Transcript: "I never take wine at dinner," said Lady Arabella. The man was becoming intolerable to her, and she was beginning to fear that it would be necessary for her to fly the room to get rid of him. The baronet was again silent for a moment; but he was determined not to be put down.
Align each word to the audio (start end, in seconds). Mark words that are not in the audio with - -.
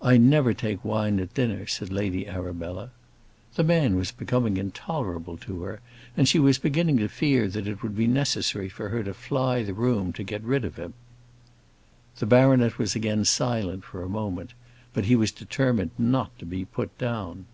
"I 0.00 0.18
never 0.18 0.54
take 0.54 0.84
wine 0.84 1.18
at 1.18 1.34
dinner," 1.34 1.66
said 1.66 1.92
Lady 1.92 2.28
Arabella. 2.28 2.92
The 3.56 3.64
man 3.64 3.96
was 3.96 4.12
becoming 4.12 4.56
intolerable 4.56 5.36
to 5.38 5.62
her, 5.64 5.80
and 6.16 6.28
she 6.28 6.38
was 6.38 6.58
beginning 6.58 6.98
to 6.98 7.08
fear 7.08 7.48
that 7.48 7.66
it 7.66 7.82
would 7.82 7.96
be 7.96 8.06
necessary 8.06 8.68
for 8.68 8.90
her 8.90 9.02
to 9.02 9.12
fly 9.12 9.64
the 9.64 9.74
room 9.74 10.12
to 10.12 10.22
get 10.22 10.44
rid 10.44 10.64
of 10.64 10.76
him. 10.76 10.94
The 12.18 12.26
baronet 12.26 12.78
was 12.78 12.94
again 12.94 13.24
silent 13.24 13.82
for 13.82 14.00
a 14.04 14.08
moment; 14.08 14.52
but 14.94 15.06
he 15.06 15.16
was 15.16 15.32
determined 15.32 15.90
not 15.98 16.38
to 16.38 16.46
be 16.46 16.64
put 16.64 16.96
down. 16.96 17.46